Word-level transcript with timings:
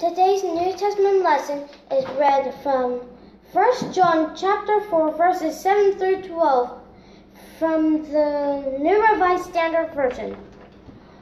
Today's 0.00 0.42
New 0.42 0.72
Testament 0.72 1.22
lesson 1.22 1.68
is 1.92 2.04
read 2.18 2.52
from 2.64 3.00
1 3.52 3.92
John 3.92 4.34
chapter 4.34 4.80
4 4.80 5.16
verses 5.16 5.60
7 5.60 5.98
through 5.98 6.22
12 6.22 6.80
from 7.60 8.02
the 8.10 8.76
New 8.80 9.00
Revised 9.08 9.44
Standard 9.44 9.94
Version. 9.94 10.36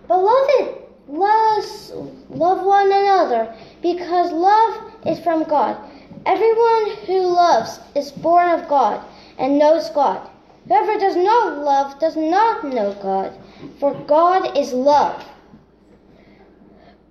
Beloved, 0.07 0.83
let 1.07 1.59
us 1.59 1.93
love 2.30 2.64
one 2.64 2.87
another 2.87 3.55
because 3.82 4.32
love 4.32 4.91
is 5.05 5.21
from 5.21 5.45
God. 5.45 5.77
Everyone 6.25 6.96
who 7.07 7.21
loves 7.27 7.79
is 7.95 8.11
born 8.11 8.48
of 8.50 8.68
God 8.68 9.05
and 9.39 9.59
knows 9.59 9.91
God. 9.91 10.30
Whoever 10.69 10.98
does 10.98 11.17
not 11.17 11.59
love 11.59 11.98
does 12.01 12.17
not 12.17 12.64
know 12.64 12.93
God, 13.01 13.33
for 13.79 13.95
God 14.07 14.57
is 14.59 14.73
love. 14.73 15.25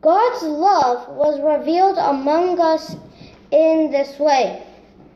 God's 0.02 0.44
love 0.44 1.08
was 1.09 1.40
revealed 1.40 1.98
among 1.98 2.59
us 2.59 2.95
in 3.52 3.91
this 3.91 4.20
way. 4.20 4.62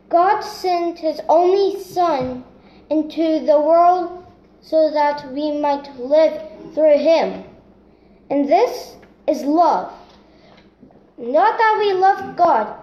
God 0.07 0.41
sent 0.41 0.97
his 0.97 1.19
only 1.27 1.83
Son 1.83 2.43
into 2.89 3.45
the 3.45 3.59
world 3.59 4.25
so 4.61 4.89
that 4.91 5.31
we 5.31 5.59
might 5.59 5.95
live 5.99 6.41
through 6.73 6.97
him. 6.97 7.43
And 8.29 8.47
this 8.47 8.95
is 9.27 9.43
love. 9.43 9.91
Not 11.17 11.57
that 11.57 11.77
we 11.77 11.93
loved 11.93 12.37
God, 12.37 12.75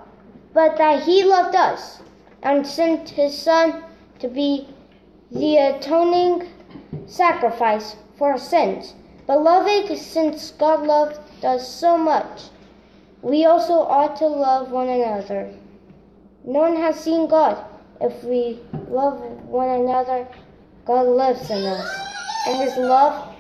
but 0.53 0.77
that 0.77 1.03
he 1.03 1.25
loved 1.25 1.57
us 1.57 2.03
and 2.43 2.67
sent 2.67 3.09
his 3.09 3.37
Son 3.37 3.83
to 4.19 4.29
be 4.29 4.69
the 5.31 5.57
atoning 5.57 6.49
sacrifice 7.07 7.97
for 8.17 8.39
sins. 8.39 8.95
Beloved, 9.27 9.97
since 9.99 10.53
God 10.53 10.87
loved 10.87 11.19
us 11.45 11.69
so 11.69 11.99
much, 11.99 12.43
we 13.23 13.45
also 13.45 13.75
ought 13.75 14.17
to 14.17 14.27
love 14.27 14.71
one 14.71 14.89
another. 14.89 15.53
No 16.45 16.61
one 16.61 16.77
has 16.77 17.01
seen 17.01 17.29
God. 17.29 17.65
If 18.01 18.23
we 18.23 18.61
love 18.89 19.21
one 19.47 19.69
another, 19.69 20.29
God 20.85 21.07
lives 21.07 21.51
in 21.51 21.65
us, 21.65 21.91
and 22.47 22.63
His 22.63 22.77
love 22.77 23.35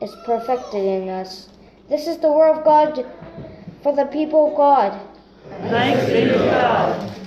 is 0.00 0.14
perfected 0.24 0.84
in 0.84 1.08
us. 1.08 1.48
This 1.88 2.06
is 2.06 2.18
the 2.18 2.30
word 2.30 2.58
of 2.58 2.64
God 2.64 3.04
for 3.82 3.96
the 3.96 4.04
people 4.04 4.50
of 4.50 4.56
God. 4.56 5.00
Thanks 5.70 6.06
be 6.06 6.24
to 6.24 6.38
God. 6.38 7.21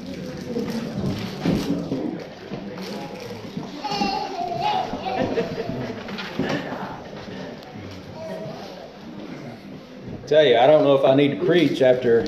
Tell 10.28 10.44
you, 10.44 10.58
I 10.58 10.66
don't 10.66 10.84
know 10.84 10.96
if 10.96 11.06
I 11.06 11.14
need 11.14 11.40
to 11.40 11.46
preach 11.46 11.82
after 11.82 12.22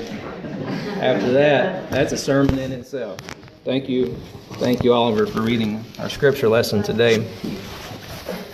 after 1.00 1.32
that. 1.32 1.90
That's 1.90 2.12
a 2.12 2.16
sermon 2.16 2.58
in 2.58 2.72
itself. 2.72 3.18
Thank 3.64 3.88
you, 3.88 4.16
thank 4.54 4.84
you, 4.84 4.92
Oliver, 4.92 5.26
for 5.26 5.42
reading 5.42 5.84
our 5.98 6.08
scripture 6.08 6.48
lesson 6.48 6.82
today. 6.82 7.28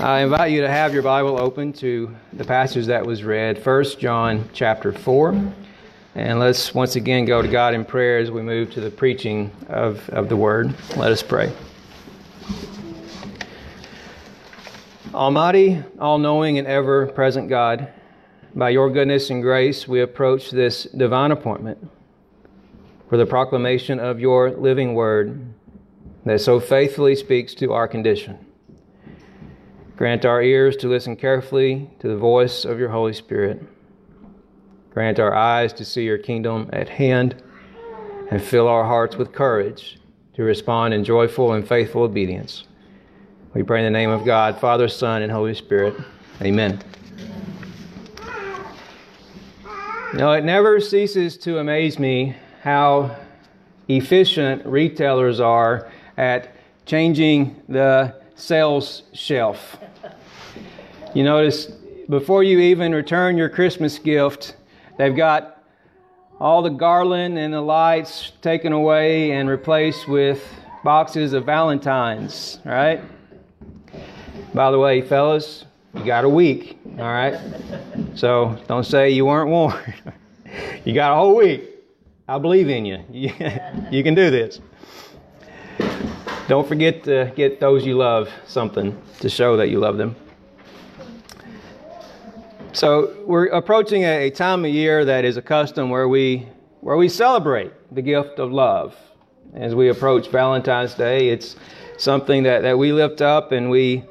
I 0.01 0.21
invite 0.21 0.51
you 0.51 0.61
to 0.63 0.69
have 0.69 0.93
your 0.93 1.03
Bible 1.03 1.41
open 1.41 1.73
to 1.75 2.15
the 2.33 2.45
passage 2.45 2.87
that 2.87 3.05
was 3.05 3.23
read, 3.23 3.65
1 3.65 3.85
John 3.99 4.49
chapter 4.53 4.93
4. 4.93 5.53
And 6.17 6.39
let's 6.39 6.75
once 6.75 6.97
again 6.97 7.25
go 7.25 7.43
to 7.43 7.49
God 7.49 7.75
in 7.75 7.85
prayer 7.85 8.19
as 8.19 8.31
we 8.31 8.43
move 8.43 8.71
to 8.73 8.81
the 8.81 8.91
preaching 8.91 9.51
of, 9.69 10.09
of 10.11 10.29
the 10.29 10.37
word. 10.37 10.75
Let 10.97 11.13
us 11.13 11.23
pray. 11.23 11.53
Almighty, 15.13 15.83
all 15.99 16.19
knowing, 16.19 16.59
and 16.59 16.67
ever 16.67 17.07
present 17.07 17.49
God, 17.49 17.93
by 18.55 18.71
your 18.71 18.91
goodness 18.91 19.31
and 19.31 19.43
grace, 19.43 19.89
we 19.89 20.01
approach 20.01 20.51
this 20.51 20.85
divine 20.85 21.33
appointment 21.33 21.91
for 23.09 23.17
the 23.17 23.27
proclamation 23.27 23.99
of 23.99 24.21
your 24.21 24.51
living 24.51 24.95
word 24.95 25.45
that 26.25 26.41
so 26.41 26.61
faithfully 26.61 27.15
speaks 27.17 27.55
to 27.55 27.73
our 27.73 27.89
condition. 27.89 28.39
Grant 29.97 30.25
our 30.25 30.43
ears 30.43 30.77
to 30.77 30.89
listen 30.89 31.17
carefully 31.17 31.91
to 32.01 32.09
the 32.09 32.17
voice 32.17 32.65
of 32.65 32.79
your 32.79 32.89
Holy 32.89 33.13
Spirit. 33.13 33.63
Grant 34.91 35.19
our 35.19 35.35
eyes 35.35 35.73
to 35.75 35.85
see 35.85 36.05
your 36.05 36.19
kingdom 36.19 36.69
at 36.73 36.89
hand 36.89 37.43
and 38.31 38.43
fill 38.43 38.69
our 38.69 38.85
hearts 38.85 39.17
with 39.17 39.33
courage 39.33 39.99
to 40.35 40.43
respond 40.43 40.95
in 40.95 41.05
joyful 41.05 41.53
and 41.53 41.67
faithful 41.67 42.03
obedience. 42.03 42.65
We 43.53 43.63
pray 43.63 43.81
in 43.81 43.85
the 43.85 43.97
name 43.97 44.11
of 44.11 44.25
God, 44.25 44.59
Father, 44.59 44.89
Son, 44.89 45.23
and 45.23 45.31
Holy 45.31 45.55
Spirit. 45.55 45.95
Amen. 46.43 46.83
No, 50.15 50.31
it 50.31 50.45
never 50.45 50.79
ceases 50.79 51.37
to 51.39 51.59
amaze 51.59 51.99
me 51.99 52.37
how 52.63 53.17
efficient 53.89 54.65
retailers 54.65 55.41
are 55.41 55.91
at 56.17 56.55
changing 56.87 57.61
the 57.69 58.15
sales 58.37 59.03
shelf. 59.13 59.77
You 61.15 61.25
notice 61.25 61.67
before 62.09 62.45
you 62.45 62.61
even 62.61 62.95
return 62.95 63.37
your 63.37 63.49
Christmas 63.49 63.99
gift, 63.99 64.57
they've 64.99 65.17
got 65.17 65.65
all 66.39 66.63
the 66.63 66.71
garland 66.71 67.37
and 67.37 67.53
the 67.53 67.61
lights 67.61 68.31
taken 68.41 68.73
away 68.73 69.33
and 69.33 69.49
replaced 69.49 70.07
with 70.07 70.49
boxes 70.85 71.33
of 71.33 71.45
Valentines, 71.45 72.61
right? 72.65 73.01
By 74.55 74.71
the 74.71 74.79
way, 74.79 75.03
fellas, 75.03 75.65
you 75.95 76.05
got 76.05 76.25
a 76.25 76.29
week, 76.29 76.79
all 76.99 77.05
right? 77.05 77.39
So 78.15 78.59
don't 78.69 78.85
say 78.85 79.11
you 79.11 79.27
weren't 79.27 79.51
warned. 79.51 79.95
you 80.85 80.95
got 80.95 81.13
a 81.13 81.15
whole 81.15 81.37
week. 81.37 81.71
I 82.27 82.39
believe 82.39 82.69
in 82.69 82.85
you. 82.85 83.05
you 83.11 84.03
can 84.03 84.15
do 84.15 84.31
this. 84.31 84.61
Don't 86.49 86.67
forget 86.67 87.05
to 87.05 87.33
get 87.37 87.61
those 87.61 87.87
you 87.87 87.97
love 87.97 88.29
something 88.47 89.01
to 89.21 89.29
show 89.29 89.57
that 89.57 89.69
you 89.71 89.79
love 89.79 89.97
them. 89.97 90.15
So 92.73 93.15
we're 93.25 93.47
approaching 93.47 94.03
a, 94.03 94.31
time 94.31 94.65
of 94.65 94.71
year 94.71 95.05
that 95.05 95.25
is 95.25 95.37
a 95.37 95.43
custom 95.43 95.91
where 95.91 96.09
we 96.09 96.49
where 96.81 96.97
we 96.97 97.09
celebrate 97.09 97.73
the 97.95 98.03
gift 98.03 98.39
of 98.39 98.53
love. 98.53 98.95
As 99.55 99.75
we 99.75 99.89
approach 99.89 100.29
Valentine's 100.29 100.95
Day, 100.95 101.29
it's 101.29 101.57
something 101.97 102.43
that, 102.43 102.63
that 102.63 102.77
we 102.77 102.93
lift 102.93 103.23
up 103.23 103.53
and 103.53 103.71
we 103.71 104.05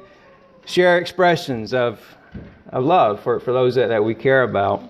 share 0.66 0.98
expressions 0.98 1.74
of, 1.74 2.00
of 2.68 2.84
love 2.84 3.20
for, 3.20 3.40
for 3.40 3.52
those 3.52 3.74
that, 3.74 3.88
that 3.88 4.02
we 4.02 4.14
care 4.14 4.42
about. 4.42 4.82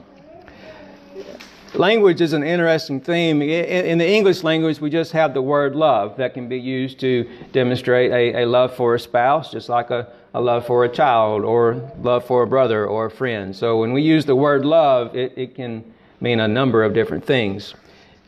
Language 1.74 2.20
is 2.20 2.32
an 2.32 2.44
interesting 2.44 3.00
theme. 3.00 3.42
In 3.42 3.98
the 3.98 4.08
English 4.08 4.44
language, 4.44 4.80
we 4.80 4.90
just 4.90 5.10
have 5.10 5.34
the 5.34 5.42
word 5.42 5.74
love 5.74 6.16
that 6.18 6.32
can 6.32 6.48
be 6.48 6.58
used 6.58 7.00
to 7.00 7.28
demonstrate 7.50 8.12
a, 8.12 8.42
a 8.42 8.46
love 8.46 8.76
for 8.76 8.94
a 8.94 9.00
spouse, 9.00 9.50
just 9.50 9.68
like 9.68 9.90
a, 9.90 10.06
a 10.34 10.40
love 10.40 10.64
for 10.66 10.84
a 10.84 10.88
child 10.88 11.44
or 11.44 11.90
love 12.00 12.24
for 12.24 12.44
a 12.44 12.46
brother 12.46 12.86
or 12.86 13.06
a 13.06 13.10
friend. 13.10 13.56
So 13.56 13.80
when 13.80 13.92
we 13.92 14.02
use 14.02 14.24
the 14.24 14.36
word 14.36 14.64
love, 14.64 15.16
it, 15.16 15.32
it 15.36 15.56
can 15.56 15.92
mean 16.20 16.38
a 16.38 16.46
number 16.46 16.84
of 16.84 16.94
different 16.94 17.24
things. 17.24 17.74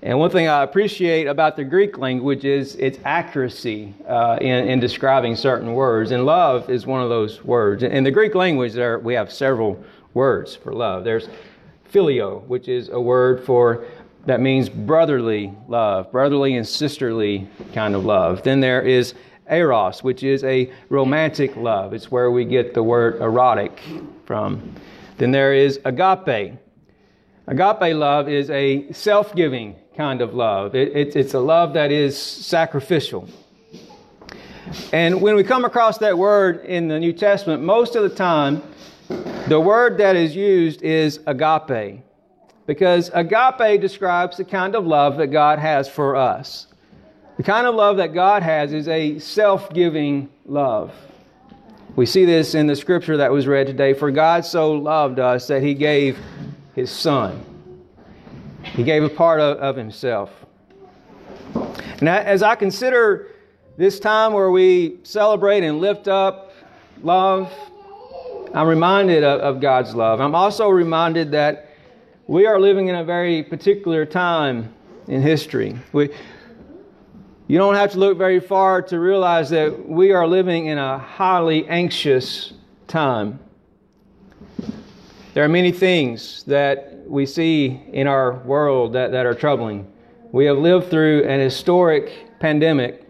And 0.07 0.21
one 0.21 0.31
thing 0.31 0.47
I 0.47 0.63
appreciate 0.63 1.27
about 1.27 1.57
the 1.57 1.65
Greek 1.65 1.99
language 1.99 2.45
is 2.45 2.77
its 2.77 2.97
accuracy 3.05 3.93
uh, 4.07 4.39
in, 4.41 4.69
in, 4.69 4.79
describing 4.79 5.35
certain 5.35 5.75
words. 5.75 6.13
And 6.13 6.25
love 6.25 6.71
is 6.71 6.87
one 6.87 7.03
of 7.03 7.09
those 7.09 7.43
words. 7.43 7.83
In 7.83 8.05
the 8.05 8.13
Greek 8.13 8.37
language, 8.37 8.73
there, 8.73 9.01
we 9.01 9.15
have 9.15 9.33
several 9.33 9.83
words 10.15 10.55
for 10.55 10.73
love. 10.73 11.03
There's 11.03 11.29
phileo, 11.93 12.47
which 12.47 12.69
is 12.69 12.89
a 12.91 13.01
word 13.01 13.45
for 13.45 13.85
that 14.27 14.41
means 14.41 14.69
brotherly 14.69 15.53
love, 15.67 16.13
brotherly 16.13 16.55
and 16.55 16.67
sisterly 16.67 17.49
kind 17.75 17.97
of 17.97 18.05
love. 18.05 18.45
Then 18.45 18.61
there 18.61 18.83
is 18.83 19.15
eros, 19.51 20.05
which 20.05 20.23
is 20.23 20.45
a 20.45 20.71
romantic 20.89 21.57
love. 21.57 21.93
It's 21.93 22.13
where 22.13 22.31
we 22.31 22.45
get 22.45 22.75
the 22.75 22.83
word 22.85 23.21
erotic 23.21 23.81
from. 24.25 24.73
Then 25.19 25.33
there 25.33 25.53
is 25.53 25.81
agape. 25.85 26.61
Agape 27.49 27.95
love 27.95 28.29
is 28.29 28.51
a 28.51 28.91
self 28.93 29.35
giving 29.35 29.77
kind 29.97 30.21
of 30.21 30.35
love. 30.35 30.75
It, 30.75 30.97
it, 30.97 31.17
it's 31.17 31.35
a 31.35 31.39
love 31.39 31.75
that 31.75 31.93
is 31.93 32.19
sacrificial. 32.19 33.29
And 34.93 35.23
when 35.23 35.37
we 35.37 35.45
come 35.45 35.65
across 35.65 35.99
that 35.99 36.19
word 36.19 36.65
in 36.65 36.89
the 36.89 36.99
New 36.99 37.13
Testament, 37.13 37.63
most 37.63 37.95
of 37.95 38.03
the 38.03 38.15
time, 38.15 38.63
the 39.47 39.61
word 39.61 39.97
that 39.99 40.17
is 40.17 40.35
used 40.35 40.83
is 40.83 41.21
agape. 41.27 42.01
Because 42.67 43.13
agape 43.15 43.81
describes 43.81 44.37
the 44.37 44.45
kind 44.45 44.75
of 44.75 44.85
love 44.85 45.17
that 45.19 45.29
God 45.29 45.61
has 45.61 45.89
for 45.89 46.17
us. 46.17 46.67
The 47.37 47.45
kind 47.45 47.69
of 47.69 47.77
love 47.77 47.99
that 47.99 48.13
God 48.13 48.43
has 48.43 48.73
is 48.73 48.89
a 48.89 49.21
self 49.21 49.73
giving 49.73 50.29
love. 50.47 50.93
We 51.95 52.07
see 52.07 52.25
this 52.25 52.57
in 52.57 52.67
the 52.67 52.75
scripture 52.75 53.17
that 53.19 53.31
was 53.31 53.47
read 53.47 53.69
today. 53.69 53.95
For 53.95 54.11
God 54.11 54.45
so 54.45 54.73
loved 54.73 55.21
us 55.21 55.47
that 55.47 55.63
he 55.63 55.75
gave 55.75 56.19
his 56.77 56.91
son. 56.91 57.45
He 58.63 58.85
gave 58.85 59.03
a 59.03 59.09
part 59.09 59.41
of, 59.41 59.59
of 59.59 59.77
himself. 59.77 60.31
And 61.99 62.09
as 62.09 62.43
I 62.43 62.55
consider 62.55 63.29
this 63.79 63.99
time 63.99 64.35
where 64.35 64.51
we 64.51 64.99
celebrate 65.03 65.65
and 65.65 65.81
lift 65.81 66.07
up 66.07 66.53
love, 67.03 67.53
I'm 68.55 68.69
reminded 68.69 69.25
of, 69.25 69.41
of 69.41 69.61
God's 69.61 69.95
love. 69.95 70.21
I'm 70.21 70.35
also 70.35 70.69
reminded 70.69 71.33
that 71.33 71.71
we 72.27 72.47
are 72.47 72.61
living 72.61 72.89
in 72.89 72.95
a 72.95 73.05
very 73.05 73.43
particular 73.43 74.05
time 74.05 74.75
in 75.09 75.23
history. 75.23 75.79
We, 75.93 76.11
you 77.47 77.57
don't 77.57 77.77
have 77.77 77.93
to 77.93 77.99
look 77.99 78.19
very 78.19 78.41
far 78.41 78.83
to 78.83 79.01
realize 79.01 79.49
that 79.51 79.89
we 79.89 80.13
are 80.13 80.27
living 80.27 80.67
in 80.67 80.77
a 80.77 80.99
highly 80.99 81.67
anxious 81.69 82.53
time. 82.87 83.39
There 85.37 85.45
are 85.45 85.51
many 85.51 85.71
things 85.71 86.45
that 86.45 87.03
we 87.07 87.27
see 87.27 87.83
in 87.93 88.07
our 88.07 88.39
world 88.45 88.95
that, 88.95 89.13
that 89.13 89.27
are 89.27 89.35
troubling. 89.35 89.87
We 90.33 90.47
have 90.47 90.57
lived 90.57 90.89
through 90.89 91.25
an 91.25 91.41
historic 91.41 92.41
pandemic. 92.41 93.07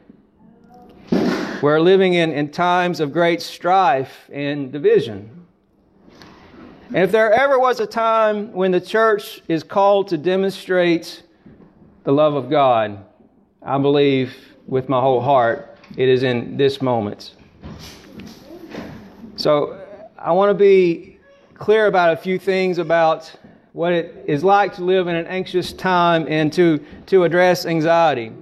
We're 1.62 1.78
living 1.78 2.14
in, 2.14 2.32
in 2.32 2.50
times 2.50 2.98
of 2.98 3.12
great 3.12 3.40
strife 3.40 4.28
and 4.32 4.72
division. 4.72 5.46
And 6.88 6.96
if 6.96 7.12
there 7.12 7.32
ever 7.32 7.60
was 7.60 7.78
a 7.78 7.86
time 7.86 8.52
when 8.52 8.72
the 8.72 8.80
church 8.80 9.40
is 9.46 9.62
called 9.62 10.08
to 10.08 10.18
demonstrate 10.18 11.22
the 12.02 12.10
love 12.10 12.34
of 12.34 12.50
God, 12.50 13.04
I 13.62 13.78
believe 13.78 14.34
with 14.66 14.88
my 14.88 15.00
whole 15.00 15.20
heart 15.20 15.78
it 15.96 16.08
is 16.08 16.24
in 16.24 16.56
this 16.56 16.82
moment. 16.82 17.36
So 19.36 19.80
I 20.18 20.32
want 20.32 20.50
to 20.50 20.54
be 20.54 21.15
clear 21.58 21.86
about 21.86 22.12
a 22.12 22.16
few 22.16 22.38
things 22.38 22.78
about 22.78 23.32
what 23.72 23.92
it 23.92 24.24
is 24.26 24.42
like 24.42 24.74
to 24.74 24.84
live 24.84 25.06
in 25.06 25.16
an 25.16 25.26
anxious 25.26 25.72
time 25.72 26.26
and 26.28 26.52
to, 26.52 26.78
to 27.06 27.24
address 27.24 27.66
anxiety. 27.66 28.32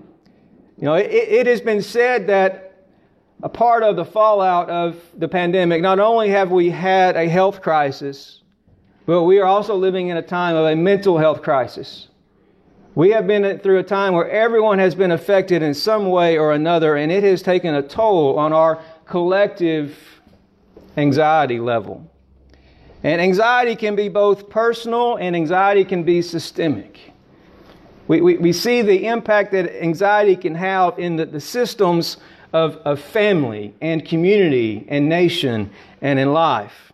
You 0.79 0.85
know, 0.85 0.95
it, 0.95 1.11
it 1.11 1.47
has 1.47 1.61
been 1.61 1.83
said 1.83 2.27
that 2.29 2.87
a 3.43 3.49
part 3.49 3.83
of 3.83 3.97
the 3.97 4.05
fallout 4.05 4.71
of 4.71 4.97
the 5.17 5.29
pandemic, 5.29 5.83
not 5.83 5.99
only 5.99 6.31
have 6.31 6.51
we 6.51 6.71
had 6.71 7.17
a 7.17 7.29
health 7.29 7.63
crisis, 7.63 8.43
but 9.07 9.25
we 9.25 9.39
are 9.39 9.47
also 9.47 9.75
living 9.75 10.09
in 10.09 10.17
a 10.17 10.23
time 10.23 10.57
of 10.57 10.67
a 10.67 10.77
mental 10.77 11.19
health 11.19 11.43
crisis. 11.43 12.09
We 12.95 13.11
have 13.11 13.27
been 13.27 13.59
through 13.59 13.79
a 13.79 13.83
time 13.83 14.15
where 14.15 14.31
everyone 14.31 14.79
has 14.79 14.95
been 14.95 15.11
affected 15.11 15.63
in 15.63 15.75
some 15.75 16.11
way 16.11 16.39
or 16.39 16.53
another, 16.53 16.97
and 16.97 17.11
it 17.11 17.25
has 17.25 17.43
taken 17.43 17.75
a 17.75 17.83
toll 17.83 18.39
on 18.39 18.53
our 18.53 18.81
collective 19.05 19.99
anxiety 20.97 21.59
level. 21.59 22.09
And 23.05 23.21
anxiety 23.21 23.77
can 23.77 23.95
be 23.95 24.09
both 24.09 24.49
personal 24.49 25.17
and 25.17 25.37
anxiety 25.37 25.85
can 25.85 26.05
be 26.05 26.23
systemic. 26.23 26.99
We, 28.09 28.23
we, 28.23 28.39
we 28.39 28.53
see 28.53 28.81
the 28.81 29.07
impact 29.07 29.53
that 29.53 29.81
anxiety 29.83 30.37
can 30.37 30.55
have 30.55 30.99
in 30.99 31.17
the, 31.17 31.27
the 31.27 31.41
systems 31.41 32.17
of, 32.55 32.77
of 32.79 32.99
family 32.99 33.75
and 33.83 34.07
community 34.07 34.87
and 34.89 35.07
nation 35.07 35.71
and 36.01 36.19
in 36.19 36.33
life. 36.33 36.93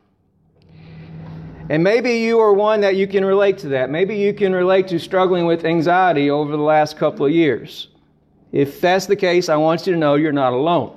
And 1.68 1.84
maybe 1.84 2.14
you 2.14 2.40
are 2.40 2.52
one 2.52 2.80
that 2.80 2.96
you 2.96 3.06
can 3.06 3.24
relate 3.24 3.58
to 3.58 3.68
that. 3.68 3.90
Maybe 3.90 4.16
you 4.16 4.34
can 4.34 4.52
relate 4.52 4.88
to 4.88 4.98
struggling 4.98 5.46
with 5.46 5.64
anxiety 5.64 6.28
over 6.28 6.50
the 6.50 6.62
last 6.62 6.96
couple 6.96 7.26
of 7.26 7.30
years. 7.30 7.86
If 8.50 8.80
that's 8.80 9.06
the 9.06 9.14
case, 9.14 9.48
I 9.48 9.54
want 9.54 9.86
you 9.86 9.92
to 9.92 9.98
know 9.98 10.16
you're 10.16 10.32
not 10.32 10.52
alone. 10.52 10.96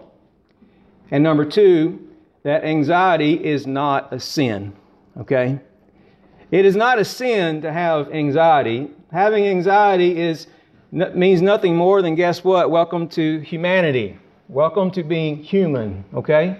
And 1.11 1.23
number 1.23 1.45
two, 1.45 2.09
that 2.41 2.63
anxiety 2.63 3.33
is 3.33 3.67
not 3.67 4.11
a 4.11 4.19
sin. 4.19 4.73
Okay? 5.17 5.59
It 6.51 6.65
is 6.65 6.75
not 6.75 6.99
a 6.99 7.05
sin 7.05 7.61
to 7.61 7.71
have 7.71 8.11
anxiety. 8.11 8.89
Having 9.11 9.45
anxiety 9.45 10.19
is 10.19 10.47
means 10.91 11.41
nothing 11.41 11.75
more 11.75 12.01
than 12.01 12.15
guess 12.15 12.43
what? 12.43 12.69
Welcome 12.69 13.07
to 13.09 13.39
humanity. 13.39 14.17
Welcome 14.47 14.91
to 14.91 15.03
being 15.03 15.37
human, 15.37 16.05
okay? 16.13 16.57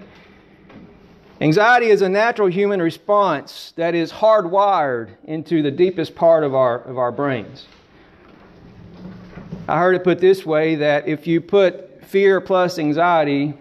Anxiety 1.40 1.86
is 1.86 2.02
a 2.02 2.08
natural 2.08 2.48
human 2.48 2.80
response 2.80 3.72
that 3.76 3.94
is 3.94 4.10
hardwired 4.10 5.10
into 5.24 5.62
the 5.62 5.70
deepest 5.70 6.14
part 6.14 6.42
of 6.42 6.54
our, 6.54 6.80
of 6.82 6.98
our 6.98 7.12
brains. 7.12 7.66
I 9.68 9.78
heard 9.78 9.94
it 9.94 10.04
put 10.04 10.20
this 10.20 10.44
way 10.44 10.74
that 10.76 11.06
if 11.06 11.26
you 11.26 11.40
put 11.40 12.04
fear 12.04 12.40
plus 12.40 12.78
anxiety, 12.78 13.54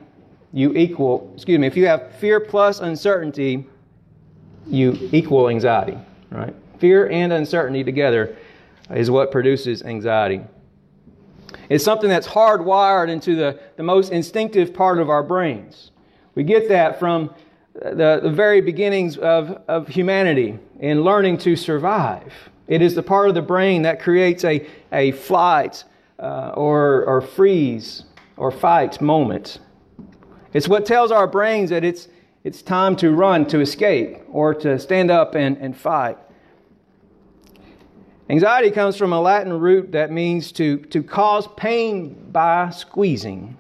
you 0.52 0.74
equal, 0.74 1.32
excuse 1.36 1.60
me, 1.60 1.68
if 1.68 1.78
you 1.78 1.88
have 1.88 2.16
fear 2.16 2.40
plus 2.40 2.80
uncertainty, 2.80 3.68
you 4.68 4.98
equal 5.12 5.50
anxiety, 5.50 5.98
right? 6.32 6.54
Fear 6.80 7.10
and 7.10 7.34
uncertainty 7.34 7.84
together 7.84 8.36
is 8.90 9.10
what 9.10 9.32
produces 9.32 9.84
anxiety. 9.84 10.42
It's 11.70 11.84
something 11.84 12.10
that's 12.10 12.28
hardwired 12.28 13.10
into 13.10 13.36
the, 13.36 13.60
the 13.78 13.84
most 13.84 14.12
instinctive 14.12 14.74
part 14.74 15.00
of 15.00 15.10
our 15.10 15.24
brains. 15.24 15.92
We 16.36 16.44
get 16.44 16.68
that 16.70 17.00
from 17.00 17.34
the, 17.74 18.20
the 18.22 18.32
very 18.32 18.62
beginnings 18.62 19.18
of, 19.18 19.62
of 19.68 19.88
humanity 19.88 20.60
in 20.80 21.04
learning 21.04 21.38
to 21.40 21.56
survive. 21.56 22.34
It 22.68 22.82
is 22.82 22.96
the 22.96 23.04
part 23.04 23.30
of 23.30 23.36
the 23.36 23.42
brain 23.42 23.82
that 23.84 24.02
creates 24.02 24.44
a, 24.44 24.68
a 24.92 25.12
flight 25.12 25.84
uh, 26.20 26.50
or, 26.56 27.04
or 27.06 27.22
freeze 27.22 28.04
or 28.38 28.52
fight 28.52 29.02
moment. 29.02 29.60
It's 30.54 30.68
what 30.68 30.86
tells 30.86 31.12
our 31.12 31.28
brains 31.28 31.70
that 31.72 31.84
it's, 31.84 32.08
it's 32.44 32.62
time 32.62 32.96
to 32.98 33.12
run, 33.12 33.46
to 33.48 33.62
escape, 33.62 34.18
or 34.30 34.54
to 34.56 34.78
stand 34.78 35.10
up 35.10 35.36
and, 35.36 35.58
and 35.58 35.76
fight. 35.78 36.18
Anxiety 38.30 38.72
comes 38.72 38.98
from 38.98 39.14
a 39.14 39.22
Latin 39.22 39.54
root 39.54 39.92
that 39.92 40.12
means 40.12 40.52
to, 40.54 40.78
to 40.78 41.04
cause 41.04 41.48
pain 41.56 42.30
by 42.32 42.70
squeezing. 42.70 43.58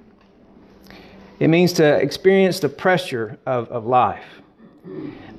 It 1.39 1.49
means 1.49 1.73
to 1.73 1.95
experience 1.95 2.59
the 2.59 2.69
pressure 2.69 3.37
of, 3.45 3.69
of 3.69 3.85
life. 3.85 4.25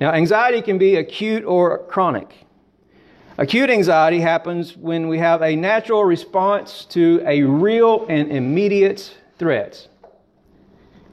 Now, 0.00 0.12
anxiety 0.12 0.62
can 0.62 0.78
be 0.78 0.96
acute 0.96 1.44
or 1.44 1.78
chronic. 1.84 2.34
Acute 3.36 3.68
anxiety 3.68 4.20
happens 4.20 4.76
when 4.76 5.08
we 5.08 5.18
have 5.18 5.42
a 5.42 5.56
natural 5.56 6.04
response 6.04 6.84
to 6.86 7.22
a 7.26 7.42
real 7.42 8.06
and 8.08 8.30
immediate 8.30 9.12
threat, 9.38 9.88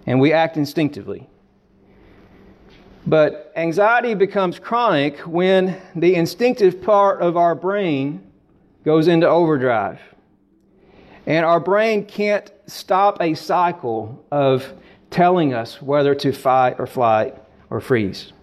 and 0.05 0.19
we 0.19 0.31
act 0.31 0.55
instinctively. 0.55 1.27
But 3.05 3.51
anxiety 3.55 4.13
becomes 4.13 4.59
chronic 4.59 5.19
when 5.19 5.81
the 5.95 6.15
instinctive 6.15 6.81
part 6.81 7.21
of 7.21 7.35
our 7.35 7.55
brain 7.55 8.31
goes 8.85 9.07
into 9.07 9.27
overdrive. 9.27 9.99
And 11.25 11.45
our 11.45 11.59
brain 11.59 12.05
can't 12.05 12.51
stop 12.67 13.21
a 13.21 13.33
cycle 13.33 14.23
of 14.31 14.73
telling 15.09 15.53
us 15.53 15.81
whether 15.81 16.15
to 16.15 16.31
fight 16.31 16.79
or 16.79 16.87
flight 16.87 17.35
or 17.69 17.79
freeze. 17.79 18.33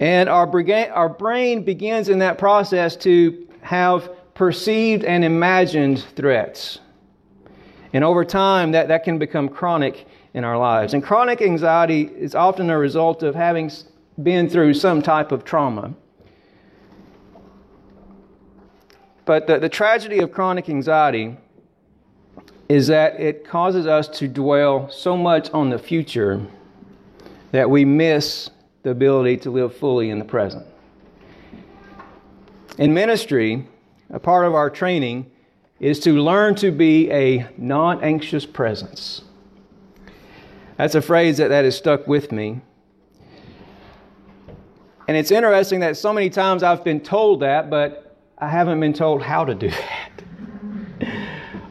And 0.00 0.28
our, 0.28 0.50
our 0.92 1.08
brain 1.08 1.64
begins 1.64 2.08
in 2.08 2.18
that 2.18 2.38
process 2.38 2.96
to 2.96 3.46
have 3.60 4.10
perceived 4.34 5.04
and 5.04 5.24
imagined 5.24 6.04
threats. 6.16 6.80
And 7.92 8.02
over 8.02 8.24
time, 8.24 8.72
that, 8.72 8.88
that 8.88 9.04
can 9.04 9.18
become 9.18 9.48
chronic 9.48 10.06
in 10.34 10.42
our 10.44 10.58
lives. 10.58 10.92
And 10.92 11.02
chronic 11.02 11.40
anxiety 11.40 12.02
is 12.02 12.34
often 12.34 12.68
a 12.68 12.76
result 12.76 13.22
of 13.22 13.34
having 13.34 13.70
been 14.22 14.50
through 14.50 14.74
some 14.74 15.00
type 15.00 15.32
of 15.32 15.44
trauma. 15.44 15.94
But 19.24 19.46
the, 19.46 19.58
the 19.58 19.68
tragedy 19.68 20.18
of 20.18 20.32
chronic 20.32 20.68
anxiety 20.68 21.36
is 22.68 22.88
that 22.88 23.18
it 23.20 23.46
causes 23.46 23.86
us 23.86 24.08
to 24.08 24.28
dwell 24.28 24.90
so 24.90 25.16
much 25.16 25.50
on 25.50 25.70
the 25.70 25.78
future 25.78 26.44
that 27.52 27.70
we 27.70 27.84
miss 27.84 28.50
the 28.82 28.90
ability 28.90 29.36
to 29.38 29.50
live 29.50 29.74
fully 29.76 30.10
in 30.10 30.18
the 30.18 30.24
present. 30.24 30.66
In 32.78 32.92
ministry, 32.92 33.66
a 34.10 34.18
part 34.18 34.46
of 34.46 34.54
our 34.54 34.68
training 34.68 35.30
is 35.78 36.00
to 36.00 36.20
learn 36.20 36.54
to 36.56 36.70
be 36.70 37.10
a 37.10 37.46
non 37.56 38.02
anxious 38.02 38.44
presence. 38.44 39.22
That's 40.76 40.94
a 40.94 41.02
phrase 41.02 41.38
that, 41.38 41.48
that 41.48 41.64
has 41.64 41.76
stuck 41.76 42.06
with 42.06 42.32
me. 42.32 42.60
And 45.06 45.16
it's 45.16 45.30
interesting 45.30 45.80
that 45.80 45.96
so 45.96 46.12
many 46.12 46.30
times 46.30 46.62
I've 46.62 46.82
been 46.82 47.00
told 47.00 47.40
that, 47.40 47.70
but 47.70 48.16
I 48.38 48.48
haven't 48.48 48.80
been 48.80 48.92
told 48.92 49.22
how 49.22 49.44
to 49.44 49.54
do 49.54 49.70
that. 51.00 51.08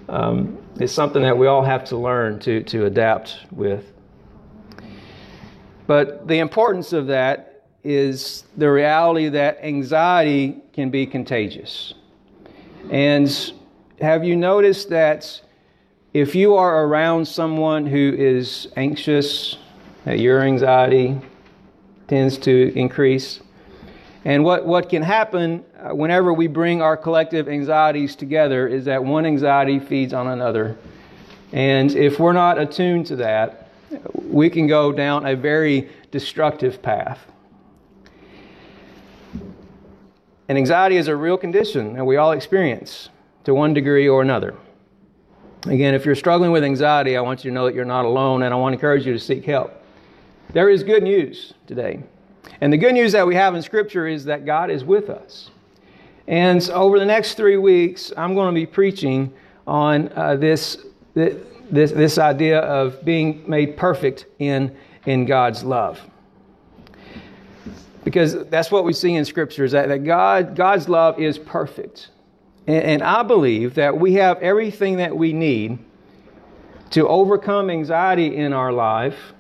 um, 0.07 0.57
it's 0.79 0.93
something 0.93 1.21
that 1.23 1.37
we 1.37 1.47
all 1.47 1.63
have 1.63 1.83
to 1.85 1.97
learn 1.97 2.39
to, 2.39 2.63
to 2.63 2.85
adapt 2.85 3.37
with. 3.51 3.91
But 5.85 6.27
the 6.27 6.39
importance 6.39 6.93
of 6.93 7.07
that 7.07 7.65
is 7.83 8.45
the 8.55 8.71
reality 8.71 9.29
that 9.29 9.59
anxiety 9.63 10.61
can 10.71 10.89
be 10.89 11.05
contagious. 11.05 11.93
And 12.89 13.53
have 13.99 14.23
you 14.23 14.35
noticed 14.35 14.89
that 14.89 15.41
if 16.13 16.35
you 16.35 16.55
are 16.55 16.85
around 16.85 17.27
someone 17.27 17.87
who 17.87 18.13
is 18.15 18.67
anxious, 18.75 19.57
that 20.05 20.19
your 20.19 20.41
anxiety 20.41 21.19
tends 22.07 22.37
to 22.37 22.71
increase. 22.77 23.39
And 24.23 24.43
what, 24.43 24.65
what 24.65 24.89
can 24.89 25.01
happen 25.01 25.65
uh, 25.79 25.95
whenever 25.95 26.31
we 26.31 26.45
bring 26.45 26.81
our 26.83 26.95
collective 26.95 27.49
anxieties 27.49 28.15
together 28.15 28.67
is 28.67 28.85
that 28.85 29.03
one 29.03 29.25
anxiety 29.25 29.79
feeds 29.79 30.13
on 30.13 30.27
another. 30.27 30.77
And 31.51 31.91
if 31.95 32.19
we're 32.19 32.33
not 32.33 32.59
attuned 32.59 33.07
to 33.07 33.15
that, 33.17 33.69
we 34.15 34.49
can 34.49 34.67
go 34.67 34.91
down 34.91 35.25
a 35.25 35.35
very 35.35 35.89
destructive 36.11 36.81
path. 36.81 37.19
And 40.47 40.57
anxiety 40.57 40.97
is 40.97 41.07
a 41.07 41.15
real 41.15 41.37
condition 41.37 41.93
that 41.93 42.05
we 42.05 42.17
all 42.17 42.33
experience 42.33 43.09
to 43.45 43.55
one 43.55 43.73
degree 43.73 44.07
or 44.07 44.21
another. 44.21 44.55
Again, 45.65 45.93
if 45.93 46.05
you're 46.05 46.15
struggling 46.15 46.51
with 46.51 46.63
anxiety, 46.63 47.15
I 47.15 47.21
want 47.21 47.45
you 47.45 47.51
to 47.51 47.55
know 47.55 47.65
that 47.65 47.73
you're 47.73 47.85
not 47.85 48.03
alone, 48.03 48.43
and 48.43 48.53
I 48.53 48.57
want 48.57 48.73
to 48.73 48.75
encourage 48.75 49.05
you 49.05 49.13
to 49.13 49.19
seek 49.19 49.45
help. 49.45 49.71
There 50.51 50.69
is 50.69 50.83
good 50.83 51.03
news 51.03 51.53
today. 51.67 52.03
And 52.59 52.71
the 52.71 52.77
good 52.77 52.93
news 52.93 53.13
that 53.13 53.25
we 53.25 53.35
have 53.35 53.55
in 53.55 53.61
Scripture 53.61 54.05
is 54.05 54.25
that 54.25 54.45
God 54.45 54.69
is 54.69 54.83
with 54.83 55.09
us. 55.09 55.51
And 56.27 56.61
so 56.61 56.73
over 56.73 56.99
the 56.99 57.05
next 57.05 57.35
three 57.35 57.57
weeks, 57.57 58.11
I'm 58.17 58.35
going 58.35 58.53
to 58.53 58.59
be 58.59 58.65
preaching 58.65 59.33
on 59.65 60.11
uh, 60.15 60.35
this, 60.35 60.85
this, 61.13 61.37
this 61.71 62.17
idea 62.17 62.59
of 62.59 63.03
being 63.05 63.43
made 63.47 63.77
perfect 63.77 64.25
in, 64.39 64.75
in 65.05 65.25
God's 65.25 65.63
love. 65.63 66.01
Because 68.03 68.45
that's 68.47 68.69
what 68.69 68.83
we 68.83 68.91
see 68.91 69.15
in 69.15 69.23
Scripture 69.23 69.63
is 69.63 69.71
that, 69.71 69.87
that 69.87 70.03
God, 70.03 70.57
God's 70.57 70.89
love 70.89 71.19
is 71.19 71.37
perfect. 71.37 72.09
And, 72.67 72.83
and 72.83 73.03
I 73.03 73.23
believe 73.23 73.75
that 73.75 73.97
we 73.97 74.13
have 74.13 74.39
everything 74.39 74.97
that 74.97 75.15
we 75.15 75.33
need 75.33 75.79
to 76.91 77.07
overcome 77.07 77.69
anxiety 77.69 78.35
in 78.35 78.53
our 78.53 78.71
life 78.71 79.33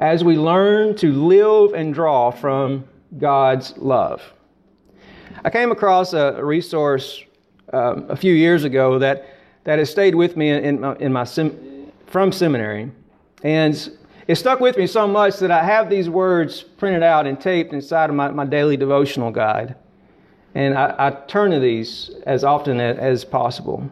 as 0.00 0.24
we 0.24 0.36
learn 0.36 0.96
to 0.96 1.12
live 1.12 1.74
and 1.74 1.94
draw 1.94 2.30
from 2.30 2.84
God's 3.18 3.76
love. 3.76 4.22
I 5.44 5.50
came 5.50 5.70
across 5.70 6.12
a 6.12 6.42
resource 6.42 7.22
um, 7.72 8.06
a 8.08 8.16
few 8.16 8.34
years 8.34 8.64
ago 8.64 8.98
that, 8.98 9.26
that 9.64 9.78
has 9.78 9.90
stayed 9.90 10.14
with 10.14 10.36
me 10.36 10.50
in 10.50 10.80
my, 10.80 10.96
in 10.96 11.12
my 11.12 11.24
sem- 11.24 11.92
from 12.06 12.32
seminary. 12.32 12.90
And 13.44 13.98
it 14.26 14.34
stuck 14.36 14.60
with 14.60 14.76
me 14.76 14.86
so 14.86 15.06
much 15.06 15.38
that 15.38 15.50
I 15.50 15.62
have 15.62 15.88
these 15.88 16.08
words 16.08 16.62
printed 16.62 17.02
out 17.02 17.26
and 17.26 17.40
taped 17.40 17.72
inside 17.72 18.10
of 18.10 18.16
my, 18.16 18.30
my 18.30 18.44
daily 18.44 18.76
devotional 18.76 19.30
guide. 19.30 19.76
And 20.54 20.76
I, 20.76 20.94
I 20.98 21.10
turn 21.10 21.52
to 21.52 21.60
these 21.60 22.10
as 22.26 22.44
often 22.44 22.80
as, 22.80 23.24
possible. 23.24 23.88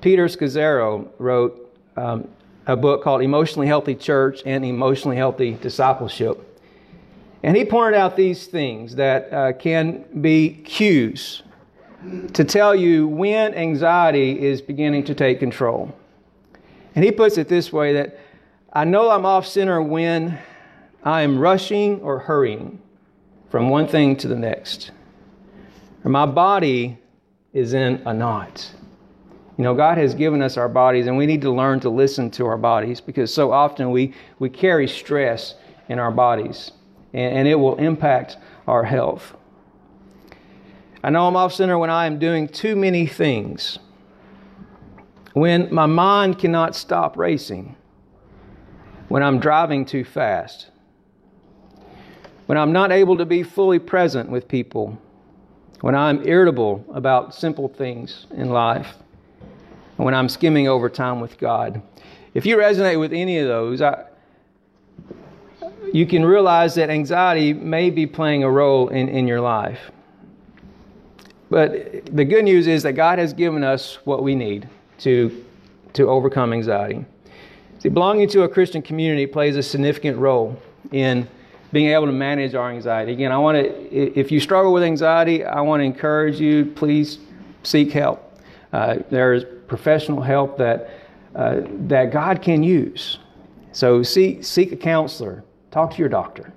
Peter 0.00 0.26
Scazzero 0.26 1.08
wrote 1.18 1.74
um, 1.96 2.28
a 2.66 2.76
book 2.76 3.02
called 3.02 3.22
Emotionally 3.22 3.66
Healthy 3.66 3.94
Church 3.94 4.42
and 4.44 4.64
Emotionally 4.64 5.16
Healthy 5.16 5.54
Discipleship. 5.62 6.48
And 7.42 7.56
he 7.56 7.64
pointed 7.64 7.96
out 7.96 8.16
these 8.16 8.46
things 8.46 8.96
that 8.96 9.32
uh, 9.32 9.52
can 9.54 10.04
be 10.20 10.60
cues 10.64 11.42
to 12.34 12.44
tell 12.44 12.74
you 12.74 13.06
when 13.06 13.54
anxiety 13.54 14.40
is 14.40 14.60
beginning 14.60 15.04
to 15.04 15.14
take 15.14 15.38
control. 15.40 15.94
And 16.94 17.04
he 17.04 17.10
puts 17.10 17.38
it 17.38 17.48
this 17.48 17.72
way 17.72 17.94
that 17.94 18.18
I 18.72 18.84
know 18.84 19.10
I'm 19.10 19.24
off 19.24 19.46
center 19.46 19.80
when 19.80 20.38
I 21.02 21.22
am 21.22 21.38
rushing 21.38 22.00
or 22.00 22.20
hurrying 22.20 22.80
from 23.50 23.70
one 23.70 23.86
thing 23.88 24.16
to 24.16 24.28
the 24.28 24.36
next 24.36 24.90
my 26.10 26.26
body 26.26 26.98
is 27.52 27.74
in 27.74 28.02
a 28.06 28.12
knot. 28.12 28.70
You 29.56 29.64
know, 29.64 29.74
God 29.74 29.98
has 29.98 30.14
given 30.14 30.42
us 30.42 30.56
our 30.56 30.68
bodies, 30.68 31.06
and 31.06 31.16
we 31.16 31.26
need 31.26 31.42
to 31.42 31.50
learn 31.50 31.78
to 31.80 31.90
listen 31.90 32.30
to 32.32 32.46
our 32.46 32.56
bodies 32.56 33.00
because 33.00 33.32
so 33.32 33.52
often 33.52 33.90
we, 33.90 34.14
we 34.38 34.48
carry 34.48 34.88
stress 34.88 35.54
in 35.88 35.98
our 35.98 36.10
bodies, 36.10 36.72
and, 37.12 37.38
and 37.38 37.48
it 37.48 37.54
will 37.54 37.76
impact 37.76 38.38
our 38.66 38.82
health. 38.82 39.34
I 41.04 41.10
know 41.10 41.26
I'm 41.26 41.36
off 41.36 41.52
center 41.52 41.78
when 41.78 41.90
I 41.90 42.06
am 42.06 42.18
doing 42.18 42.48
too 42.48 42.74
many 42.74 43.06
things, 43.06 43.78
when 45.34 45.72
my 45.72 45.86
mind 45.86 46.38
cannot 46.38 46.74
stop 46.74 47.16
racing, 47.16 47.76
when 49.08 49.22
I'm 49.22 49.38
driving 49.38 49.84
too 49.84 50.04
fast, 50.04 50.70
when 52.46 52.56
I'm 52.56 52.72
not 52.72 52.90
able 52.90 53.16
to 53.18 53.26
be 53.26 53.42
fully 53.42 53.78
present 53.78 54.30
with 54.30 54.48
people 54.48 54.98
when 55.82 55.96
I'm 55.96 56.26
irritable 56.26 56.84
about 56.94 57.34
simple 57.34 57.68
things 57.68 58.26
in 58.30 58.50
life, 58.50 58.94
and 59.98 60.04
when 60.04 60.14
I'm 60.14 60.28
skimming 60.28 60.68
over 60.68 60.88
time 60.88 61.20
with 61.20 61.38
God. 61.38 61.82
If 62.34 62.46
you 62.46 62.56
resonate 62.56 62.98
with 63.00 63.12
any 63.12 63.38
of 63.38 63.48
those, 63.48 63.82
I, 63.82 64.04
you 65.92 66.06
can 66.06 66.24
realize 66.24 66.76
that 66.76 66.88
anxiety 66.88 67.52
may 67.52 67.90
be 67.90 68.06
playing 68.06 68.44
a 68.44 68.50
role 68.50 68.88
in, 68.88 69.08
in 69.08 69.26
your 69.26 69.40
life. 69.40 69.90
But 71.50 72.06
the 72.06 72.24
good 72.24 72.44
news 72.44 72.68
is 72.68 72.84
that 72.84 72.92
God 72.92 73.18
has 73.18 73.32
given 73.32 73.64
us 73.64 73.98
what 74.04 74.22
we 74.22 74.36
need 74.36 74.68
to, 75.00 75.44
to 75.94 76.08
overcome 76.08 76.52
anxiety. 76.52 77.04
See, 77.80 77.88
belonging 77.88 78.28
to 78.28 78.44
a 78.44 78.48
Christian 78.48 78.82
community 78.82 79.26
plays 79.26 79.56
a 79.56 79.62
significant 79.64 80.16
role 80.16 80.62
in 80.92 81.26
being 81.72 81.88
able 81.88 82.06
to 82.06 82.12
manage 82.12 82.54
our 82.54 82.70
anxiety. 82.70 83.12
Again, 83.12 83.32
I 83.32 83.38
want 83.38 83.56
to, 83.56 83.92
if 83.92 84.30
you 84.30 84.40
struggle 84.40 84.72
with 84.72 84.82
anxiety, 84.82 85.42
I 85.44 85.62
want 85.62 85.80
to 85.80 85.84
encourage 85.84 86.38
you, 86.38 86.66
please 86.66 87.18
seek 87.62 87.90
help. 87.92 88.38
Uh, 88.72 88.98
there 89.10 89.32
is 89.32 89.44
professional 89.66 90.20
help 90.20 90.58
that, 90.58 90.90
uh, 91.34 91.62
that 91.86 92.12
God 92.12 92.42
can 92.42 92.62
use. 92.62 93.18
So 93.72 94.02
seek, 94.02 94.44
seek 94.44 94.72
a 94.72 94.76
counselor, 94.76 95.44
talk 95.70 95.92
to 95.92 95.98
your 95.98 96.10
doctor. 96.10 96.52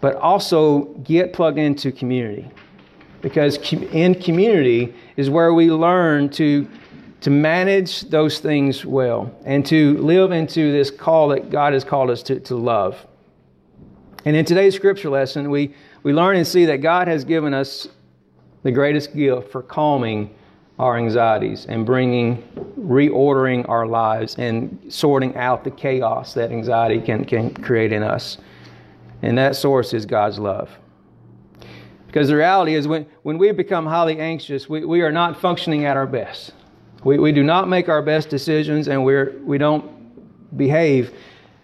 But 0.00 0.16
also 0.16 0.84
get 1.04 1.32
plugged 1.34 1.58
into 1.58 1.92
community. 1.92 2.50
Because 3.20 3.56
in 3.72 4.14
community 4.14 4.94
is 5.16 5.30
where 5.30 5.52
we 5.52 5.70
learn 5.70 6.30
to, 6.30 6.68
to 7.20 7.30
manage 7.30 8.02
those 8.02 8.38
things 8.38 8.84
well 8.84 9.34
and 9.44 9.64
to 9.66 9.96
live 9.98 10.32
into 10.32 10.72
this 10.72 10.90
call 10.90 11.28
that 11.28 11.50
God 11.50 11.74
has 11.74 11.84
called 11.84 12.10
us 12.10 12.22
to, 12.24 12.40
to 12.40 12.56
love. 12.56 13.06
And 14.24 14.36
in 14.36 14.44
today's 14.44 14.74
scripture 14.74 15.10
lesson, 15.10 15.50
we, 15.50 15.74
we 16.02 16.12
learn 16.12 16.36
and 16.36 16.46
see 16.46 16.64
that 16.66 16.78
God 16.78 17.08
has 17.08 17.24
given 17.24 17.52
us 17.52 17.88
the 18.62 18.72
greatest 18.72 19.14
gift 19.14 19.52
for 19.52 19.62
calming 19.62 20.34
our 20.78 20.96
anxieties 20.96 21.66
and 21.66 21.84
bringing, 21.84 22.42
reordering 22.78 23.68
our 23.68 23.86
lives 23.86 24.34
and 24.36 24.82
sorting 24.88 25.36
out 25.36 25.62
the 25.62 25.70
chaos 25.70 26.34
that 26.34 26.50
anxiety 26.50 27.00
can, 27.00 27.24
can 27.24 27.52
create 27.54 27.92
in 27.92 28.02
us. 28.02 28.38
And 29.22 29.36
that 29.38 29.56
source 29.56 29.92
is 29.92 30.06
God's 30.06 30.38
love. 30.38 30.70
Because 32.06 32.28
the 32.28 32.36
reality 32.36 32.74
is, 32.74 32.88
when, 32.88 33.06
when 33.24 33.38
we 33.38 33.52
become 33.52 33.86
highly 33.86 34.18
anxious, 34.18 34.68
we, 34.68 34.84
we 34.84 35.02
are 35.02 35.12
not 35.12 35.40
functioning 35.40 35.84
at 35.84 35.96
our 35.96 36.06
best. 36.06 36.52
We, 37.02 37.18
we 37.18 37.32
do 37.32 37.42
not 37.42 37.68
make 37.68 37.88
our 37.88 38.02
best 38.02 38.30
decisions 38.30 38.88
and 38.88 39.04
we're, 39.04 39.36
we 39.44 39.58
don't 39.58 40.56
behave 40.56 41.12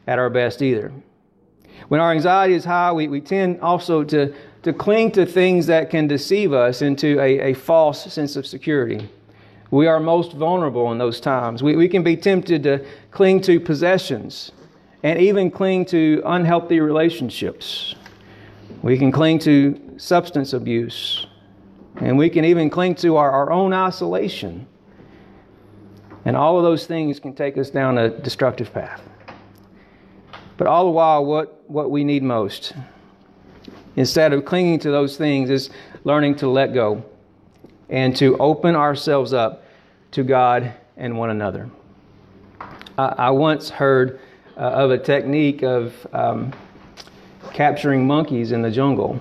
at 0.07 0.19
our 0.19 0.29
best 0.29 0.61
either. 0.61 0.93
When 1.88 2.00
our 2.00 2.12
anxiety 2.12 2.54
is 2.54 2.64
high, 2.64 2.92
we, 2.92 3.08
we 3.08 3.20
tend 3.20 3.60
also 3.60 4.04
to, 4.04 4.34
to 4.62 4.72
cling 4.72 5.12
to 5.12 5.26
things 5.26 5.66
that 5.66 5.90
can 5.90 6.06
deceive 6.06 6.52
us 6.52 6.82
into 6.82 7.20
a, 7.20 7.50
a 7.50 7.54
false 7.54 8.12
sense 8.12 8.37
of 8.37 8.46
security. 8.46 9.08
We 9.70 9.87
are 9.87 10.00
most 10.00 10.32
vulnerable 10.32 10.90
in 10.92 10.99
those 10.99 11.20
times. 11.20 11.62
We, 11.62 11.76
we 11.76 11.88
can 11.88 12.02
be 12.02 12.16
tempted 12.16 12.62
to 12.64 12.84
cling 13.10 13.40
to 13.42 13.60
possessions 13.60 14.52
and 15.02 15.18
even 15.18 15.50
cling 15.50 15.87
to 15.87 16.22
unhealthy 16.25 16.80
relationships. 16.80 17.94
We 18.82 18.99
can 18.99 19.12
cling 19.12 19.38
to 19.40 19.94
substance 19.96 20.52
abuse. 20.52 21.26
And 21.96 22.16
we 22.16 22.30
can 22.30 22.44
even 22.44 22.70
cling 22.70 22.94
to 22.96 23.16
our, 23.16 23.30
our 23.30 23.50
own 23.50 23.72
isolation. 23.72 24.66
And 26.25 26.37
all 26.37 26.56
of 26.56 26.62
those 26.62 26.87
things 26.87 27.18
can 27.18 27.34
take 27.34 27.56
us 27.58 27.70
down 27.70 27.99
a 27.99 28.10
destructive 28.10 28.72
path. 28.72 29.02
But 30.61 30.67
all 30.67 30.85
the 30.85 30.90
while, 30.90 31.25
what, 31.25 31.64
what 31.71 31.90
we 31.90 32.05
need 32.05 32.23
most, 32.23 32.75
instead 33.97 34.35
of 34.35 34.45
clinging 34.45 34.79
to 34.81 34.90
those 34.90 35.17
things, 35.17 35.49
is 35.49 35.71
learning 36.05 36.35
to 36.35 36.50
let 36.50 36.75
go 36.75 37.02
and 37.88 38.14
to 38.17 38.37
open 38.37 38.76
ourselves 38.76 39.33
up 39.33 39.64
to 40.11 40.23
God 40.23 40.71
and 40.99 41.17
one 41.17 41.31
another. 41.31 41.71
I, 42.99 43.07
I 43.17 43.31
once 43.31 43.71
heard 43.71 44.21
uh, 44.59 44.61
of 44.61 44.90
a 44.90 44.99
technique 44.99 45.62
of 45.62 45.95
um, 46.12 46.52
capturing 47.55 48.07
monkeys 48.07 48.52
in 48.52 48.61
the 48.61 48.71
jungle. 48.71 49.19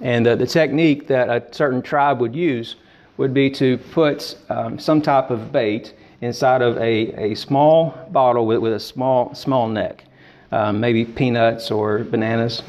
And 0.00 0.28
uh, 0.28 0.36
the 0.36 0.46
technique 0.46 1.08
that 1.08 1.28
a 1.28 1.42
certain 1.52 1.82
tribe 1.82 2.20
would 2.20 2.36
use 2.36 2.76
would 3.16 3.34
be 3.34 3.50
to 3.50 3.78
put 3.78 4.36
um, 4.48 4.78
some 4.78 5.02
type 5.02 5.30
of 5.30 5.50
bait 5.50 5.94
inside 6.20 6.62
of 6.62 6.76
a, 6.76 7.32
a 7.32 7.34
small 7.34 7.98
bottle 8.12 8.46
with, 8.46 8.60
with 8.60 8.74
a 8.74 8.80
small, 8.80 9.34
small 9.34 9.66
neck 9.66 10.04
um, 10.52 10.80
maybe 10.80 11.04
peanuts 11.04 11.70
or 11.70 12.04
bananas. 12.04 12.62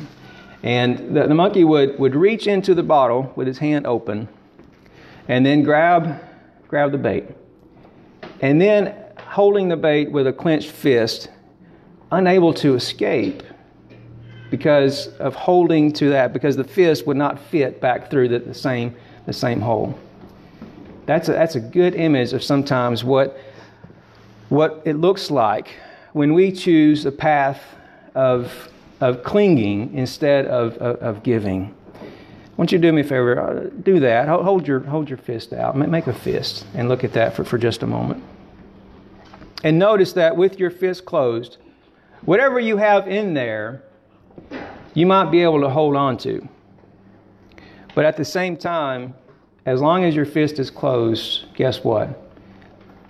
And 0.63 1.15
the, 1.15 1.27
the 1.27 1.33
monkey 1.33 1.63
would, 1.63 1.97
would 1.99 2.15
reach 2.15 2.47
into 2.47 2.73
the 2.73 2.83
bottle 2.83 3.31
with 3.35 3.47
his 3.47 3.57
hand 3.57 3.87
open 3.87 4.27
and 5.27 5.45
then 5.45 5.63
grab, 5.63 6.21
grab 6.67 6.91
the 6.91 6.97
bait. 6.97 7.25
And 8.41 8.59
then 8.59 8.95
holding 9.17 9.69
the 9.69 9.77
bait 9.77 10.11
with 10.11 10.27
a 10.27 10.33
clenched 10.33 10.71
fist, 10.71 11.29
unable 12.11 12.53
to 12.55 12.75
escape 12.75 13.43
because 14.49 15.07
of 15.17 15.35
holding 15.35 15.93
to 15.93 16.09
that, 16.09 16.33
because 16.33 16.55
the 16.55 16.63
fist 16.63 17.05
would 17.05 17.17
not 17.17 17.39
fit 17.39 17.79
back 17.79 18.09
through 18.09 18.27
the, 18.27 18.39
the 18.39 18.53
same, 18.53 18.95
the 19.27 19.33
same 19.33 19.61
hole. 19.61 19.97
That's 21.05 21.29
a, 21.29 21.33
that's 21.33 21.55
a 21.55 21.59
good 21.59 21.95
image 21.95 22.33
of 22.33 22.43
sometimes 22.43 23.03
what, 23.03 23.37
what 24.49 24.81
it 24.85 24.95
looks 24.95 25.29
like 25.29 25.75
when 26.13 26.33
we 26.33 26.51
choose 26.51 27.05
a 27.05 27.11
path 27.11 27.61
of, 28.15 28.69
of 29.01 29.23
clinging 29.23 29.93
instead 29.93 30.45
of, 30.45 30.77
of, 30.77 30.95
of 30.97 31.23
giving. 31.23 31.73
want 32.57 32.71
you 32.71 32.79
do 32.79 32.91
me 32.91 33.01
a 33.01 33.03
favor. 33.03 33.39
Uh, 33.39 33.69
do 33.83 33.99
that. 33.99 34.27
Hold 34.27 34.67
your, 34.67 34.79
hold 34.81 35.09
your 35.09 35.17
fist 35.17 35.53
out. 35.53 35.77
Make 35.77 36.07
a 36.07 36.13
fist 36.13 36.65
and 36.73 36.89
look 36.89 37.03
at 37.03 37.13
that 37.13 37.35
for, 37.35 37.43
for 37.43 37.57
just 37.57 37.83
a 37.83 37.87
moment. 37.87 38.23
And 39.63 39.77
notice 39.77 40.13
that 40.13 40.35
with 40.35 40.59
your 40.59 40.71
fist 40.71 41.05
closed, 41.05 41.57
whatever 42.23 42.59
you 42.59 42.77
have 42.77 43.07
in 43.07 43.33
there, 43.33 43.83
you 44.93 45.05
might 45.05 45.31
be 45.31 45.43
able 45.43 45.61
to 45.61 45.69
hold 45.69 45.95
on 45.95 46.17
to. 46.19 46.47
But 47.93 48.05
at 48.05 48.17
the 48.17 48.25
same 48.25 48.55
time, 48.55 49.13
as 49.65 49.81
long 49.81 50.03
as 50.03 50.15
your 50.15 50.25
fist 50.25 50.59
is 50.59 50.71
closed, 50.71 51.45
guess 51.55 51.83
what? 51.83 52.09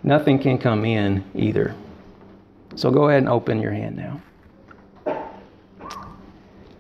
Nothing 0.04 0.40
can 0.40 0.58
come 0.58 0.86
in 0.86 1.24
either. 1.36 1.76
So 2.76 2.92
go 2.92 3.10
ahead 3.10 3.20
and 3.20 3.30
open 3.30 3.62
your 3.62 3.72
hand 3.72 3.98
now. 3.98 4.22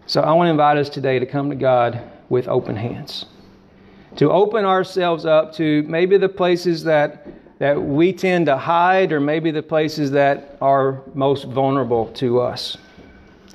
So 0.05 0.21
I 0.21 0.31
want 0.33 0.47
to 0.47 0.51
invite 0.51 0.77
us 0.77 0.89
today 0.89 1.19
to 1.19 1.25
come 1.25 1.49
to 1.49 1.55
God 1.55 2.01
with 2.29 2.47
open 2.47 2.75
hands. 2.75 3.25
To 4.15 4.31
open 4.31 4.65
ourselves 4.65 5.25
up 5.25 5.53
to 5.55 5.83
maybe 5.83 6.17
the 6.17 6.29
places 6.29 6.83
that 6.85 7.27
that 7.59 7.81
we 7.81 8.13
tend 8.13 8.45
to 8.45 8.57
hide 8.57 9.11
or 9.11 9.19
maybe 9.19 9.51
the 9.51 9.61
places 9.61 10.11
that 10.11 10.57
are 10.61 11.01
most 11.13 11.43
vulnerable 11.43 12.07
to 12.13 12.39
us. 12.39 12.77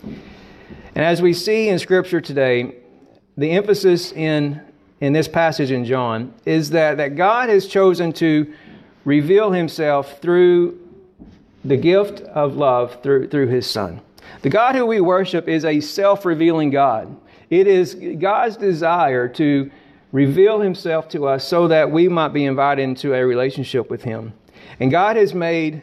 And 0.04 1.04
as 1.04 1.20
we 1.20 1.32
see 1.32 1.70
in 1.70 1.78
Scripture 1.78 2.20
today, 2.20 2.76
the 3.36 3.50
emphasis 3.50 4.12
in, 4.12 4.60
in 5.00 5.14
this 5.14 5.26
passage 5.26 5.70
in 5.70 5.86
John 5.86 6.34
is 6.44 6.70
that, 6.70 6.98
that 6.98 7.16
God 7.16 7.48
has 7.48 7.66
chosen 7.66 8.12
to 8.14 8.52
reveal 9.06 9.50
himself 9.50 10.20
through 10.20 10.78
the 11.64 11.76
gift 11.76 12.20
of 12.22 12.56
love 12.56 13.02
through, 13.02 13.28
through 13.28 13.48
his 13.48 13.68
Son. 13.68 14.00
The 14.42 14.50
God 14.50 14.74
who 14.74 14.86
we 14.86 15.00
worship 15.00 15.48
is 15.48 15.64
a 15.64 15.80
self 15.80 16.24
revealing 16.24 16.70
God. 16.70 17.16
It 17.50 17.66
is 17.66 17.94
God's 18.18 18.56
desire 18.56 19.28
to 19.28 19.70
reveal 20.12 20.60
himself 20.60 21.08
to 21.10 21.26
us 21.26 21.46
so 21.46 21.68
that 21.68 21.90
we 21.90 22.08
might 22.08 22.28
be 22.28 22.44
invited 22.44 22.82
into 22.82 23.14
a 23.14 23.24
relationship 23.24 23.90
with 23.90 24.02
him. 24.02 24.32
And 24.80 24.90
God 24.90 25.16
has 25.16 25.34
made 25.34 25.82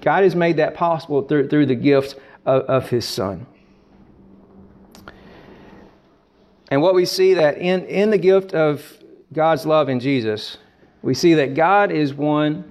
God 0.00 0.22
has 0.22 0.36
made 0.36 0.58
that 0.58 0.74
possible 0.74 1.22
through, 1.22 1.48
through 1.48 1.66
the 1.66 1.74
gift 1.74 2.16
of, 2.46 2.62
of 2.62 2.88
his 2.88 3.04
son. 3.04 3.46
And 6.70 6.80
what 6.82 6.94
we 6.94 7.04
see 7.04 7.34
that 7.34 7.58
in, 7.58 7.84
in 7.86 8.10
the 8.10 8.18
gift 8.18 8.54
of 8.54 8.98
God's 9.32 9.66
love 9.66 9.88
in 9.88 9.98
Jesus, 9.98 10.58
we 11.02 11.14
see 11.14 11.34
that 11.34 11.54
God 11.54 11.90
is 11.90 12.14
one 12.14 12.64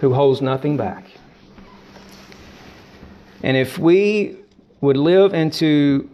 who 0.00 0.14
holds 0.14 0.40
nothing 0.40 0.76
back. 0.76 1.04
And 3.42 3.56
if 3.56 3.78
we 3.78 4.36
would 4.80 4.96
live 4.96 5.34
into 5.34 6.08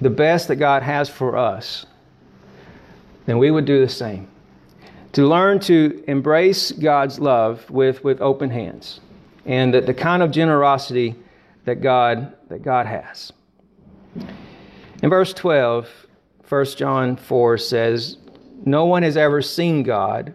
the 0.00 0.10
best 0.10 0.48
that 0.48 0.56
God 0.56 0.82
has 0.82 1.08
for 1.08 1.36
us, 1.36 1.86
then 3.26 3.38
we 3.38 3.50
would 3.50 3.64
do 3.64 3.80
the 3.80 3.88
same. 3.88 4.28
To 5.12 5.26
learn 5.26 5.58
to 5.60 6.02
embrace 6.06 6.72
God's 6.72 7.18
love 7.18 7.68
with, 7.70 8.02
with 8.04 8.20
open 8.20 8.50
hands 8.50 9.00
and 9.44 9.74
the, 9.74 9.80
the 9.80 9.94
kind 9.94 10.22
of 10.22 10.30
generosity 10.30 11.16
that 11.64 11.76
God, 11.76 12.36
that 12.48 12.62
God 12.62 12.86
has. 12.86 13.32
In 15.02 15.10
verse 15.10 15.32
12, 15.32 15.88
1 16.48 16.64
John 16.76 17.16
4 17.16 17.58
says, 17.58 18.16
No 18.64 18.86
one 18.86 19.02
has 19.02 19.16
ever 19.16 19.42
seen 19.42 19.82
God, 19.82 20.34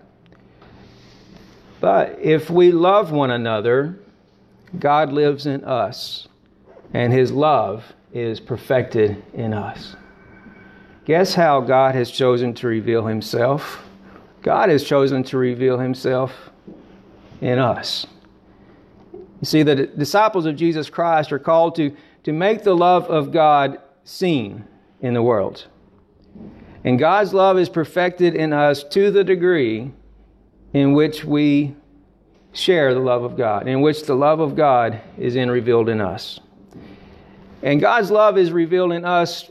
but 1.85 2.17
if 2.19 2.49
we 2.49 2.71
love 2.71 3.11
one 3.11 3.29
another, 3.29 3.99
God 4.79 5.13
lives 5.13 5.45
in 5.45 5.63
us, 5.63 6.27
and 6.95 7.13
his 7.13 7.31
love 7.31 7.83
is 8.11 8.39
perfected 8.39 9.23
in 9.35 9.53
us. 9.53 9.95
Guess 11.05 11.35
how 11.35 11.61
God 11.61 11.93
has 11.93 12.09
chosen 12.09 12.55
to 12.55 12.65
reveal 12.65 13.05
himself? 13.05 13.83
God 14.41 14.69
has 14.69 14.83
chosen 14.83 15.23
to 15.25 15.37
reveal 15.37 15.77
himself 15.77 16.31
in 17.39 17.59
us. 17.59 18.07
You 19.13 19.43
see, 19.43 19.61
the 19.61 19.85
disciples 19.85 20.47
of 20.47 20.55
Jesus 20.55 20.89
Christ 20.89 21.31
are 21.31 21.37
called 21.37 21.75
to, 21.75 21.95
to 22.23 22.33
make 22.33 22.63
the 22.63 22.75
love 22.75 23.05
of 23.11 23.31
God 23.31 23.79
seen 24.03 24.65
in 25.01 25.13
the 25.13 25.21
world. 25.21 25.67
And 26.83 26.97
God's 26.97 27.31
love 27.31 27.59
is 27.59 27.69
perfected 27.69 28.33
in 28.33 28.53
us 28.53 28.83
to 28.85 29.11
the 29.11 29.23
degree 29.23 29.91
in 30.75 30.91
which 30.91 31.23
we 31.23 31.73
share 32.51 32.93
the 32.93 32.99
love 32.99 33.23
of 33.23 33.37
God, 33.37 33.65
in 33.65 33.79
which 33.79 34.03
the 34.03 34.13
love 34.13 34.41
of 34.41 34.57
God 34.57 34.99
is 35.17 35.37
in 35.37 35.49
revealed 35.49 35.87
in 35.87 36.01
us. 36.01 36.41
And 37.63 37.79
God's 37.79 38.11
love 38.11 38.37
is 38.37 38.51
revealed 38.51 38.91
in 38.91 39.05
us 39.05 39.49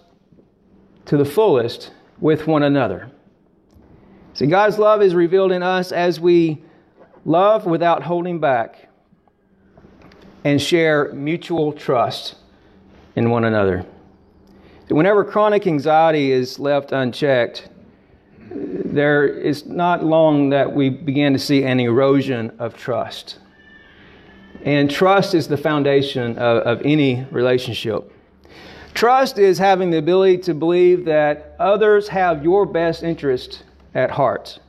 to 1.06 1.16
the 1.16 1.24
fullest 1.24 1.92
with 2.20 2.46
one 2.46 2.62
another. 2.62 3.10
See, 4.34 4.46
God's 4.46 4.78
love 4.78 5.00
is 5.00 5.14
revealed 5.14 5.50
in 5.50 5.62
us 5.62 5.92
as 5.92 6.20
we 6.20 6.62
love 7.24 7.64
without 7.64 8.02
holding 8.02 8.38
back 8.38 8.90
and 10.44 10.60
share 10.60 11.10
mutual 11.14 11.72
trust 11.72 12.34
in 13.16 13.30
one 13.30 13.44
another. 13.44 13.86
Whenever 14.88 15.24
chronic 15.24 15.66
anxiety 15.66 16.32
is 16.32 16.58
left 16.58 16.92
unchecked, 16.92 17.70
there 18.50 19.26
is 19.26 19.66
not 19.66 20.04
long 20.04 20.50
that 20.50 20.72
we 20.72 20.88
begin 20.88 21.32
to 21.32 21.38
see 21.38 21.64
an 21.64 21.80
erosion 21.80 22.52
of 22.58 22.76
trust. 22.76 23.38
And 24.64 24.90
trust 24.90 25.34
is 25.34 25.48
the 25.48 25.56
foundation 25.56 26.38
of, 26.38 26.62
of 26.62 26.82
any 26.84 27.26
relationship. 27.30 28.10
Trust 28.94 29.38
is 29.38 29.58
having 29.58 29.90
the 29.90 29.98
ability 29.98 30.38
to 30.38 30.54
believe 30.54 31.04
that 31.06 31.56
others 31.58 32.08
have 32.08 32.44
your 32.44 32.64
best 32.64 33.02
interest 33.02 33.64
at 33.94 34.10
heart. 34.10 34.60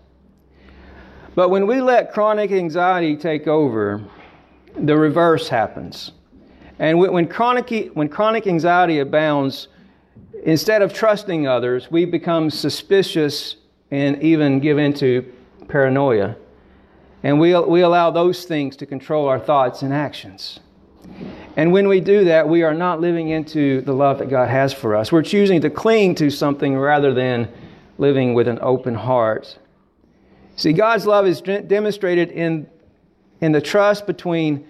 But 1.35 1.49
when 1.49 1.67
we 1.67 1.81
let 1.81 2.11
chronic 2.11 2.51
anxiety 2.51 3.15
take 3.15 3.47
over, 3.47 4.03
the 4.77 4.97
reverse 4.97 5.47
happens. 5.47 6.11
And 6.79 6.99
when 6.99 7.27
chronic, 7.27 7.91
when 7.93 8.09
chronic 8.09 8.47
anxiety 8.47 8.99
abounds, 8.99 9.67
instead 10.43 10.81
of 10.81 10.93
trusting 10.93 11.47
others, 11.47 11.89
we 11.91 12.05
become 12.05 12.49
suspicious 12.49 13.57
and 13.95 14.21
even 14.21 14.59
give 14.59 14.77
into 14.77 15.31
paranoia. 15.69 16.35
And 17.23 17.39
we, 17.39 17.57
we 17.57 17.81
allow 17.81 18.11
those 18.11 18.43
things 18.43 18.75
to 18.77 18.85
control 18.85 19.27
our 19.27 19.39
thoughts 19.39 19.81
and 19.81 19.93
actions. 19.93 20.59
And 21.55 21.71
when 21.71 21.87
we 21.87 22.01
do 22.01 22.25
that, 22.25 22.49
we 22.49 22.63
are 22.63 22.73
not 22.73 22.99
living 22.99 23.29
into 23.29 23.81
the 23.81 23.93
love 23.93 24.19
that 24.19 24.29
God 24.29 24.49
has 24.49 24.73
for 24.73 24.95
us. 24.95 25.11
We're 25.11 25.23
choosing 25.23 25.61
to 25.61 25.69
cling 25.69 26.15
to 26.15 26.29
something 26.29 26.77
rather 26.77 27.13
than 27.13 27.47
living 27.97 28.33
with 28.33 28.47
an 28.47 28.59
open 28.61 28.95
heart. 28.95 29.57
See, 30.57 30.73
God's 30.73 31.05
love 31.05 31.25
is 31.25 31.39
demonstrated 31.41 32.31
in, 32.31 32.67
in 33.39 33.53
the 33.53 33.61
trust 33.61 34.05
between 34.07 34.67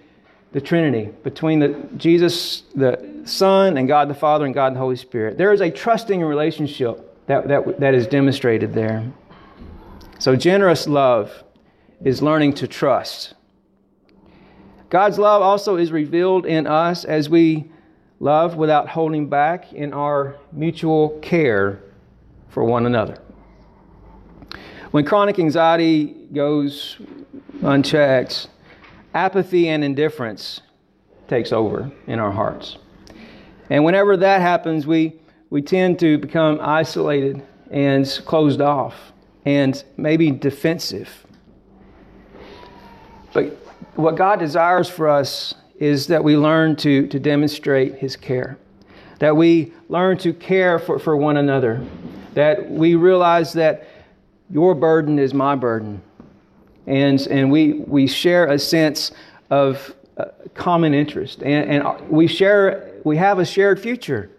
the 0.52 0.60
Trinity, 0.60 1.10
between 1.24 1.58
the, 1.58 1.88
Jesus, 1.96 2.62
the 2.76 3.22
Son, 3.24 3.76
and 3.76 3.88
God 3.88 4.08
the 4.08 4.14
Father, 4.14 4.44
and 4.44 4.54
God 4.54 4.74
the 4.74 4.78
Holy 4.78 4.96
Spirit. 4.96 5.36
There 5.36 5.52
is 5.52 5.60
a 5.60 5.70
trusting 5.70 6.22
relationship 6.22 7.15
that, 7.26 7.48
that, 7.48 7.80
that 7.80 7.94
is 7.94 8.06
demonstrated 8.06 8.72
there. 8.72 9.12
So, 10.18 10.36
generous 10.36 10.86
love 10.86 11.44
is 12.02 12.22
learning 12.22 12.54
to 12.54 12.68
trust. 12.68 13.34
God's 14.88 15.18
love 15.18 15.42
also 15.42 15.76
is 15.76 15.90
revealed 15.90 16.46
in 16.46 16.66
us 16.66 17.04
as 17.04 17.28
we 17.28 17.70
love 18.20 18.56
without 18.56 18.88
holding 18.88 19.28
back 19.28 19.72
in 19.72 19.92
our 19.92 20.36
mutual 20.52 21.18
care 21.20 21.82
for 22.48 22.64
one 22.64 22.86
another. 22.86 23.18
When 24.92 25.04
chronic 25.04 25.38
anxiety 25.38 26.14
goes 26.32 26.96
unchecked, 27.62 28.48
apathy 29.12 29.68
and 29.68 29.82
indifference 29.84 30.60
takes 31.28 31.52
over 31.52 31.90
in 32.06 32.18
our 32.18 32.30
hearts. 32.30 32.78
And 33.68 33.84
whenever 33.84 34.16
that 34.18 34.40
happens, 34.40 34.86
we, 34.86 35.14
we 35.50 35.62
tend 35.62 35.98
to 36.00 36.18
become 36.18 36.58
isolated 36.60 37.42
and 37.70 38.06
closed 38.24 38.60
off 38.60 39.12
and 39.44 39.84
maybe 39.96 40.30
defensive. 40.30 41.08
But 43.32 43.46
what 43.94 44.16
God 44.16 44.38
desires 44.38 44.88
for 44.88 45.08
us 45.08 45.54
is 45.78 46.06
that 46.08 46.22
we 46.24 46.36
learn 46.36 46.74
to, 46.76 47.06
to 47.06 47.20
demonstrate 47.20 47.96
His 47.96 48.16
care, 48.16 48.58
that 49.18 49.36
we 49.36 49.72
learn 49.88 50.18
to 50.18 50.32
care 50.32 50.78
for, 50.78 50.98
for 50.98 51.16
one 51.16 51.36
another, 51.36 51.84
that 52.34 52.70
we 52.70 52.94
realize 52.94 53.52
that 53.52 53.88
your 54.50 54.74
burden 54.74 55.18
is 55.18 55.32
my 55.34 55.54
burden. 55.54 56.02
And, 56.86 57.20
and 57.26 57.50
we, 57.50 57.74
we 57.74 58.06
share 58.06 58.46
a 58.46 58.58
sense 58.58 59.12
of 59.50 59.94
uh, 60.16 60.26
common 60.54 60.94
interest, 60.94 61.42
and, 61.42 61.70
and 61.70 62.08
we, 62.08 62.26
share, 62.26 62.92
we 63.04 63.16
have 63.16 63.38
a 63.38 63.44
shared 63.44 63.78
future. 63.78 64.30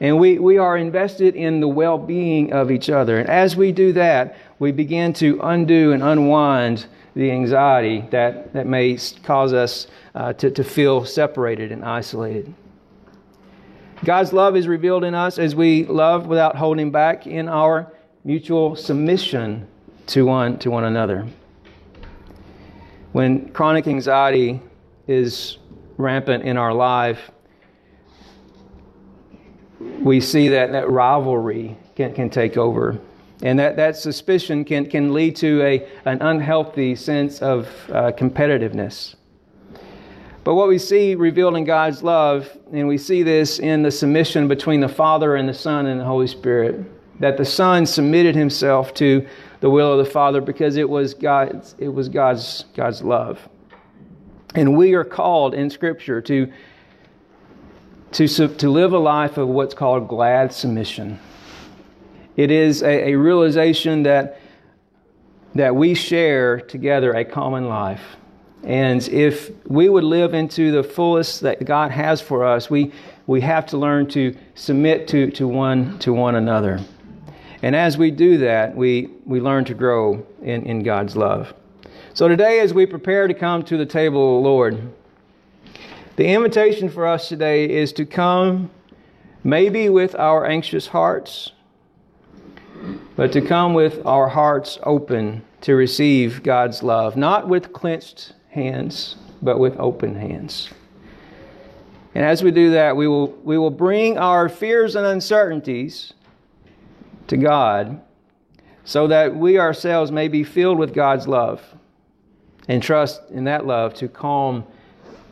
And 0.00 0.18
we, 0.18 0.38
we 0.38 0.58
are 0.58 0.76
invested 0.76 1.34
in 1.34 1.60
the 1.60 1.68
well 1.68 1.98
being 1.98 2.52
of 2.52 2.70
each 2.70 2.88
other. 2.88 3.18
And 3.18 3.28
as 3.28 3.56
we 3.56 3.72
do 3.72 3.92
that, 3.94 4.36
we 4.58 4.72
begin 4.72 5.12
to 5.14 5.40
undo 5.42 5.92
and 5.92 6.02
unwind 6.02 6.86
the 7.14 7.30
anxiety 7.32 8.04
that, 8.10 8.52
that 8.52 8.66
may 8.66 8.96
cause 9.24 9.52
us 9.52 9.88
uh, 10.14 10.32
to, 10.34 10.50
to 10.52 10.62
feel 10.62 11.04
separated 11.04 11.72
and 11.72 11.84
isolated. 11.84 12.54
God's 14.04 14.32
love 14.32 14.56
is 14.56 14.68
revealed 14.68 15.02
in 15.02 15.14
us 15.14 15.38
as 15.38 15.56
we 15.56 15.84
love 15.84 16.28
without 16.28 16.54
holding 16.54 16.92
back 16.92 17.26
in 17.26 17.48
our 17.48 17.92
mutual 18.24 18.76
submission 18.76 19.66
to 20.06 20.24
one 20.24 20.58
to 20.60 20.70
one 20.70 20.84
another. 20.84 21.26
When 23.10 23.48
chronic 23.48 23.88
anxiety 23.88 24.62
is 25.08 25.58
rampant 25.96 26.44
in 26.44 26.56
our 26.56 26.72
life, 26.72 27.32
we 29.80 30.20
see 30.20 30.48
that 30.48 30.72
that 30.72 30.90
rivalry 30.90 31.76
can, 31.94 32.14
can 32.14 32.30
take 32.30 32.56
over. 32.56 32.98
And 33.42 33.58
that, 33.58 33.76
that 33.76 33.96
suspicion 33.96 34.64
can, 34.64 34.88
can 34.90 35.14
lead 35.14 35.36
to 35.36 35.62
a, 35.62 35.88
an 36.04 36.20
unhealthy 36.22 36.96
sense 36.96 37.40
of 37.40 37.68
uh, 37.88 38.10
competitiveness. 38.12 39.14
But 40.42 40.54
what 40.54 40.68
we 40.68 40.78
see 40.78 41.14
revealed 41.14 41.56
in 41.56 41.64
God's 41.64 42.02
love, 42.02 42.48
and 42.72 42.88
we 42.88 42.98
see 42.98 43.22
this 43.22 43.58
in 43.58 43.82
the 43.82 43.90
submission 43.90 44.48
between 44.48 44.80
the 44.80 44.88
Father 44.88 45.36
and 45.36 45.48
the 45.48 45.54
Son 45.54 45.86
and 45.86 46.00
the 46.00 46.04
Holy 46.04 46.26
Spirit, 46.26 46.84
that 47.20 47.36
the 47.36 47.44
Son 47.44 47.84
submitted 47.84 48.34
himself 48.34 48.94
to 48.94 49.26
the 49.60 49.70
will 49.70 49.92
of 49.92 50.04
the 50.04 50.10
Father 50.10 50.40
because 50.40 50.76
it 50.76 50.88
was 50.88 51.14
God's, 51.14 51.74
it 51.78 51.88
was 51.88 52.08
God's, 52.08 52.64
God's 52.74 53.02
love. 53.02 53.48
And 54.54 54.76
we 54.76 54.94
are 54.94 55.04
called 55.04 55.54
in 55.54 55.68
Scripture 55.68 56.20
to, 56.22 56.50
to, 58.12 58.26
to 58.26 58.70
live 58.70 58.92
a 58.92 58.98
life 58.98 59.36
of 59.36 59.48
what's 59.48 59.74
called 59.74 60.08
glad 60.08 60.52
submission. 60.52 61.18
It 62.36 62.50
is 62.50 62.82
a, 62.82 63.10
a 63.10 63.14
realization 63.16 64.04
that, 64.04 64.40
that 65.54 65.74
we 65.74 65.94
share 65.94 66.60
together 66.60 67.12
a 67.12 67.24
common 67.24 67.68
life. 67.68 68.16
And 68.64 69.06
if 69.08 69.50
we 69.66 69.88
would 69.88 70.04
live 70.04 70.34
into 70.34 70.72
the 70.72 70.82
fullest 70.82 71.40
that 71.42 71.64
God 71.64 71.90
has 71.90 72.20
for 72.20 72.44
us, 72.44 72.68
we, 72.68 72.92
we 73.26 73.40
have 73.42 73.66
to 73.66 73.78
learn 73.78 74.08
to 74.08 74.36
submit 74.54 75.06
to, 75.08 75.30
to, 75.32 75.46
one, 75.46 75.98
to 76.00 76.12
one 76.12 76.34
another. 76.34 76.80
And 77.62 77.74
as 77.74 77.98
we 77.98 78.10
do 78.10 78.38
that, 78.38 78.76
we, 78.76 79.10
we 79.26 79.40
learn 79.40 79.64
to 79.66 79.74
grow 79.74 80.26
in, 80.42 80.64
in 80.64 80.82
God's 80.82 81.16
love. 81.16 81.54
So 82.14 82.26
today, 82.28 82.60
as 82.60 82.72
we 82.72 82.86
prepare 82.86 83.28
to 83.28 83.34
come 83.34 83.62
to 83.64 83.76
the 83.76 83.86
table 83.86 84.38
of 84.38 84.42
the 84.42 84.48
Lord, 84.48 84.92
the 86.18 86.26
invitation 86.26 86.88
for 86.88 87.06
us 87.06 87.28
today 87.28 87.70
is 87.70 87.92
to 87.92 88.04
come 88.04 88.68
maybe 89.44 89.88
with 89.88 90.16
our 90.16 90.44
anxious 90.44 90.88
hearts, 90.88 91.52
but 93.14 93.30
to 93.30 93.40
come 93.40 93.72
with 93.72 94.04
our 94.04 94.28
hearts 94.28 94.80
open 94.82 95.44
to 95.60 95.76
receive 95.76 96.42
God's 96.42 96.82
love, 96.82 97.16
not 97.16 97.46
with 97.48 97.72
clenched 97.72 98.32
hands, 98.50 99.14
but 99.40 99.60
with 99.60 99.78
open 99.78 100.16
hands. 100.16 100.68
And 102.16 102.24
as 102.24 102.42
we 102.42 102.50
do 102.50 102.72
that, 102.72 102.96
we 102.96 103.06
will, 103.06 103.28
we 103.44 103.56
will 103.56 103.70
bring 103.70 104.18
our 104.18 104.48
fears 104.48 104.96
and 104.96 105.06
uncertainties 105.06 106.14
to 107.28 107.36
God 107.36 108.00
so 108.82 109.06
that 109.06 109.36
we 109.36 109.56
ourselves 109.56 110.10
may 110.10 110.26
be 110.26 110.42
filled 110.42 110.80
with 110.80 110.92
God's 110.92 111.28
love 111.28 111.62
and 112.66 112.82
trust 112.82 113.20
in 113.30 113.44
that 113.44 113.68
love 113.68 113.94
to 113.94 114.08
calm 114.08 114.64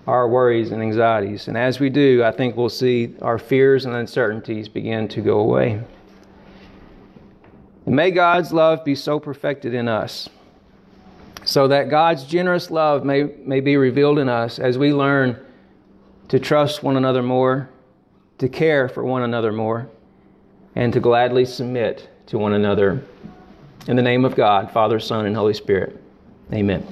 our 0.06 0.28
worries 0.28 0.70
and 0.70 0.82
anxieties. 0.82 1.48
And 1.48 1.56
as 1.56 1.80
we 1.80 1.90
do, 1.90 2.22
I 2.22 2.30
think 2.30 2.56
we'll 2.56 2.68
see 2.68 3.14
our 3.22 3.38
fears 3.38 3.84
and 3.84 3.94
uncertainties 3.94 4.68
begin 4.68 5.08
to 5.08 5.20
go 5.20 5.40
away. 5.40 5.82
And 7.86 7.94
may 7.94 8.10
God's 8.10 8.52
love 8.52 8.84
be 8.84 8.94
so 8.94 9.18
perfected 9.18 9.74
in 9.74 9.88
us 9.88 10.28
so 11.44 11.68
that 11.68 11.88
God's 11.88 12.24
generous 12.24 12.70
love 12.70 13.04
may, 13.04 13.24
may 13.44 13.60
be 13.60 13.76
revealed 13.76 14.18
in 14.18 14.28
us 14.28 14.58
as 14.58 14.78
we 14.78 14.92
learn 14.92 15.38
to 16.28 16.40
trust 16.40 16.82
one 16.82 16.96
another 16.96 17.22
more, 17.22 17.70
to 18.38 18.48
care 18.48 18.88
for 18.88 19.04
one 19.04 19.22
another 19.22 19.52
more, 19.52 19.88
and 20.74 20.92
to 20.92 21.00
gladly 21.00 21.44
submit 21.44 22.08
to 22.26 22.38
one 22.38 22.52
another. 22.52 23.02
In 23.86 23.94
the 23.94 24.02
name 24.02 24.24
of 24.24 24.34
God, 24.34 24.72
Father, 24.72 24.98
Son, 24.98 25.26
and 25.26 25.36
Holy 25.36 25.54
Spirit. 25.54 26.02
Amen. 26.52 26.84